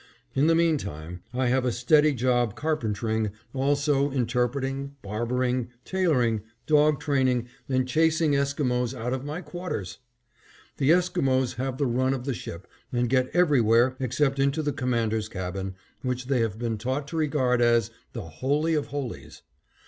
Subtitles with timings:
[0.33, 7.47] In the meantime, I have a steady job carpentering, also interpreting, barbering, tailoring, dog training,
[7.69, 9.99] and chasing Esquimos out of my quarters.
[10.77, 15.29] The Esquimos have the run of the ship and get everywhere except into the Commander's
[15.29, 19.43] cabin, which they have been taught to regard as "The Holy of Holies."